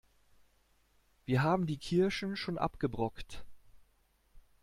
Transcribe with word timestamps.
Wir 1.25 1.43
haben 1.43 1.67
die 1.67 1.77
Kirschen 1.77 2.35
schon 2.35 2.57
abgebrockt. 2.57 3.45